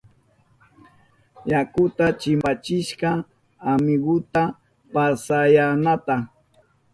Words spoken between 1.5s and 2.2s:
Yakuta